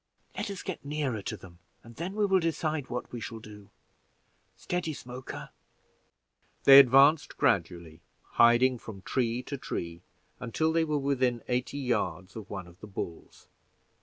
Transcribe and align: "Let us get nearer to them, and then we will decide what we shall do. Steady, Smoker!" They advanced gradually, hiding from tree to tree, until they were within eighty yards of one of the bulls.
"Let 0.35 0.49
us 0.49 0.63
get 0.63 0.83
nearer 0.83 1.21
to 1.21 1.37
them, 1.37 1.59
and 1.83 1.95
then 1.97 2.15
we 2.15 2.25
will 2.25 2.39
decide 2.39 2.89
what 2.89 3.11
we 3.11 3.19
shall 3.19 3.37
do. 3.37 3.69
Steady, 4.55 4.93
Smoker!" 4.95 5.51
They 6.63 6.79
advanced 6.79 7.37
gradually, 7.37 8.01
hiding 8.23 8.79
from 8.79 9.03
tree 9.03 9.43
to 9.43 9.59
tree, 9.59 10.01
until 10.39 10.73
they 10.73 10.85
were 10.85 10.97
within 10.97 11.43
eighty 11.47 11.77
yards 11.77 12.35
of 12.35 12.49
one 12.49 12.65
of 12.65 12.79
the 12.79 12.87
bulls. 12.87 13.47